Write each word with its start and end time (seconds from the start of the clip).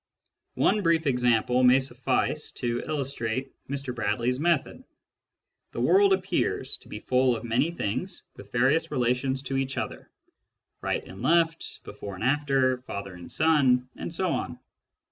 One 0.55 0.81
brief 0.81 1.05
example 1.05 1.61
may 1.63 1.79
suffice 1.79 2.51
to 2.53 2.81
illustrate 2.87 3.53
Mr 3.69 3.93
Bradley's 3.93 4.39
method. 4.39 4.83
The 5.73 5.79
world 5.79 6.11
appears 6.11 6.77
to 6.77 6.89
be 6.89 6.97
full 6.97 7.35
of 7.35 7.43
many 7.43 7.69
things 7.69 8.23
with 8.35 8.51
various 8.51 8.89
relations 8.89 9.43
to 9.43 9.57
each 9.57 9.77
other— 9.77 10.09
right 10.81 11.05
and 11.05 11.21
left, 11.21 11.83
before 11.83 12.15
and 12.15 12.23
after, 12.23 12.79
father 12.79 13.13
and 13.13 13.31
son, 13.31 13.89
and 13.95 14.11
so 14.11 14.31
on. 14.31 14.57